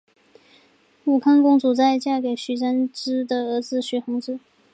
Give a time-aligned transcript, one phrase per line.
[1.05, 4.39] 武康公主在嫁给了徐湛之的儿子徐恒之。